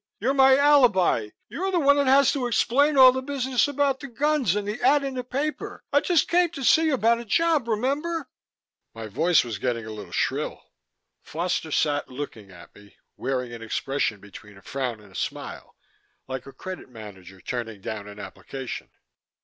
[0.19, 4.07] You're my alibi; you're the one that has to explain all the business about the
[4.07, 5.83] guns and the ad in the paper.
[5.93, 8.27] I just came to see about a job, remember?"
[8.95, 10.59] My voice was getting a little shrill.
[11.21, 15.75] Foster sat looking at me, wearing an expression between a frown and a smile,
[16.27, 18.89] like a credit manager turning down an application.